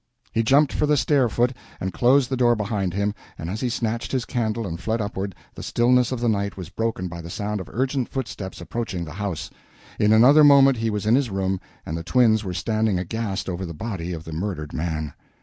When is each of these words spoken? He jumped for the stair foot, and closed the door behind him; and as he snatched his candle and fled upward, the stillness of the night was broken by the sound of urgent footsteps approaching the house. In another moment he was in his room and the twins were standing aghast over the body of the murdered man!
He 0.31 0.41
jumped 0.41 0.73
for 0.73 0.87
the 0.87 0.97
stair 0.97 1.29
foot, 1.29 1.53
and 1.79 1.93
closed 1.93 2.31
the 2.31 2.35
door 2.35 2.55
behind 2.55 2.95
him; 2.95 3.13
and 3.37 3.51
as 3.51 3.61
he 3.61 3.69
snatched 3.69 4.11
his 4.11 4.25
candle 4.25 4.65
and 4.65 4.79
fled 4.79 4.99
upward, 4.99 5.35
the 5.53 5.61
stillness 5.61 6.11
of 6.11 6.19
the 6.19 6.27
night 6.27 6.57
was 6.57 6.69
broken 6.69 7.07
by 7.07 7.21
the 7.21 7.29
sound 7.29 7.61
of 7.61 7.69
urgent 7.71 8.09
footsteps 8.09 8.59
approaching 8.59 9.05
the 9.05 9.13
house. 9.13 9.51
In 9.99 10.11
another 10.11 10.43
moment 10.43 10.77
he 10.77 10.89
was 10.89 11.05
in 11.05 11.13
his 11.13 11.29
room 11.29 11.59
and 11.85 11.95
the 11.95 12.03
twins 12.03 12.43
were 12.43 12.55
standing 12.55 12.97
aghast 12.97 13.47
over 13.47 13.63
the 13.63 13.75
body 13.75 14.11
of 14.11 14.23
the 14.23 14.33
murdered 14.33 14.73
man! 14.73 15.13